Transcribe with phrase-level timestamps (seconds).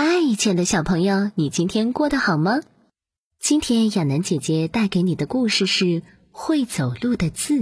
[0.00, 0.04] 嗨，
[0.38, 2.60] 亲爱的小朋友，你今天过得好吗？
[3.40, 5.84] 今天亚楠姐姐带给你的故事是
[6.30, 7.54] 《会走路的字》。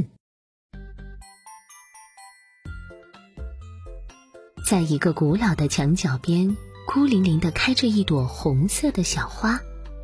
[4.67, 9.59] 在一个古老的墙角边，孤零零的开着一朵红色的小花。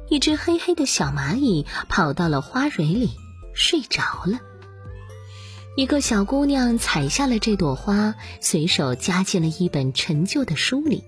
[0.08, 3.10] 一只黑黑的小蚂蚁跑到了花蕊里，
[3.52, 4.41] 睡着了。
[5.77, 11.05] 一个小姑娘采下了这朵花，随手夹进了一本陈旧的书里。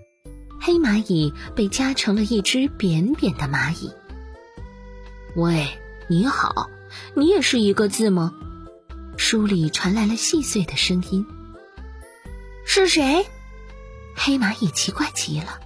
[0.65, 3.93] 黑蚂蚁被夹成了一只扁扁的蚂蚁。
[5.37, 5.69] 喂，
[6.09, 6.71] 你好，
[7.15, 8.33] 你也是一个字吗？
[9.19, 11.27] 书里传来了细碎的声音。
[12.65, 13.27] 是谁？
[14.17, 15.61] 黑蚂蚁奇怪极了。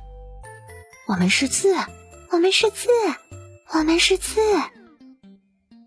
[1.06, 1.76] 我们是字，
[2.32, 2.88] 我们是字，
[3.72, 4.40] 我们是字。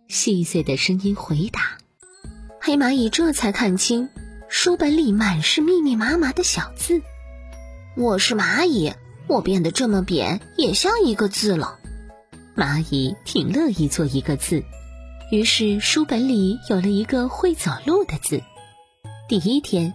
[0.07, 1.77] 细碎的声音回答。
[2.61, 4.07] 黑蚂蚁这才看清，
[4.47, 7.01] 书本里满是密密麻麻的小字。
[7.97, 8.93] 我是蚂蚁。
[9.31, 11.79] 我变得这么扁，也像一个字了。
[12.53, 14.61] 蚂蚁挺乐意做一个字，
[15.31, 18.43] 于是书本里有了一个会走路的字。
[19.29, 19.93] 第一天，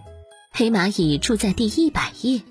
[0.51, 2.41] 黑蚂蚁住在第一百页，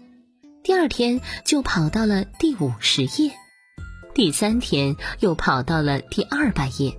[0.63, 3.33] 第二天就跑到了第五十页，
[4.15, 6.97] 第三天又跑到了第二百页。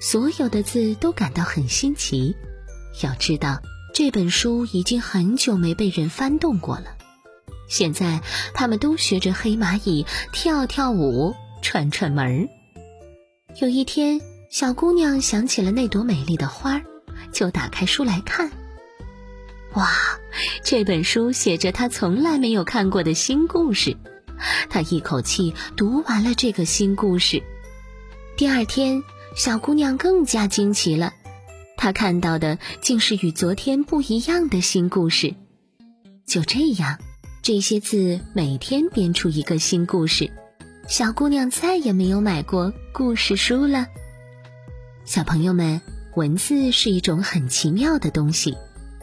[0.00, 2.34] 所有的字都感到很新奇。
[3.02, 3.60] 要知道，
[3.92, 6.96] 这本书已经很久没被人翻动过了。
[7.68, 8.20] 现在，
[8.54, 12.48] 他们都学着黑蚂蚁跳跳舞、串串门儿。
[13.60, 16.82] 有一天，小姑娘想起了那朵美丽的花，
[17.32, 18.50] 就打开书来看。
[19.74, 19.90] 哇，
[20.62, 23.96] 这本书写着她从来没有看过的新故事。
[24.68, 27.42] 她一口气读完了这个新故事。
[28.36, 29.02] 第二天，
[29.36, 31.12] 小姑娘更加惊奇了，
[31.76, 35.34] 她看到的竟是与昨天不一样的新故事。
[36.26, 36.98] 就这样。
[37.44, 40.32] 这些字每天编出一个新故事，
[40.88, 43.84] 小姑娘再也没有买过故事书了。
[45.04, 45.82] 小朋友们，
[46.16, 48.56] 文字是一种很奇妙的东西，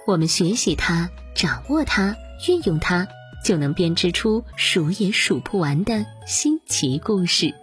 [0.07, 2.15] 我们学习它、掌握它、
[2.49, 3.07] 运用它，
[3.45, 7.53] 就能编织出数也数不完的新奇故事。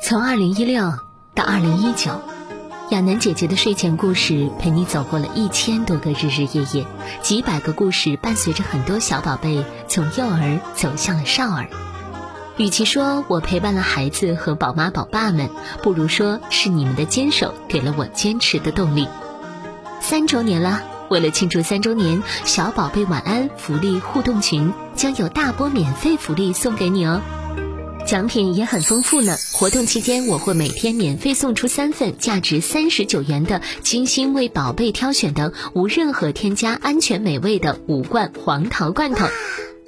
[0.00, 0.84] 从二零一六
[1.34, 2.12] 到二零一九。
[2.92, 6.86] 亚楠姐姐的睡前故事陪你走过了一千多个日日夜夜，
[7.22, 11.70] 几百个故事伴随着很多小宝贝从幼儿走向了少儿。
[12.58, 15.48] 与其说我陪伴了孩子和宝妈宝爸们，
[15.82, 19.08] 不如说是你们的坚守给了我坚持的动力。
[20.02, 27.22] 三周年了，为了庆祝三周年，小宝贝晚安福利互动群将有大波免费福利送给你哦。
[28.06, 29.36] 奖品也很丰富呢。
[29.52, 39.26] 活动期间，我会每天免费送出三份价值三十九元的精心为宝贝挑选的无任何添加、安全美味的五罐黄桃罐头，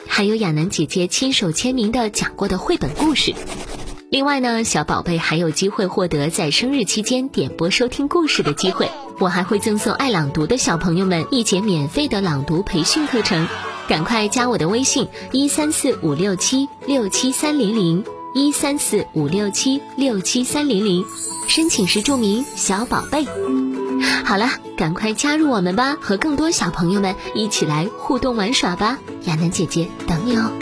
[0.07, 3.35] 还有亚楠姐姐亲手签名的讲过的绘本故事。
[4.15, 8.89] 另外呢，小宝贝还有机会获得在生日期间点播收听故事的机会。
[9.19, 13.49] 我还会赠送爱朗读的小朋友们一节免费的朗读培训课程。
[13.89, 18.05] 赶快加我的微信：一三四五六七六七三零零
[18.37, 21.05] 一三四五六七六七三零零，
[21.49, 23.27] 申请时注明“小宝贝”。
[24.25, 29.01] 好了，赶快加入我们吧，和更多小朋友们一起来互动玩耍吧！
[29.25, 30.53] 亚楠姐姐等你哦。